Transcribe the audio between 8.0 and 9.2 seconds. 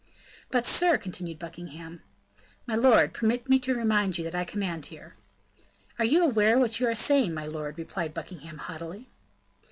Buckingham, haughtily.